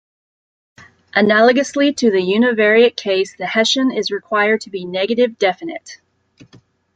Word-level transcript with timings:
Analogously 1.15 1.95
to 1.97 2.09
the 2.09 2.17
univariate 2.17 2.95
case, 2.97 3.35
the 3.35 3.45
Hessian 3.45 3.91
is 3.91 4.09
required 4.09 4.61
to 4.61 4.71
be 4.71 4.83
negative 4.83 5.37
definite. 5.37 6.01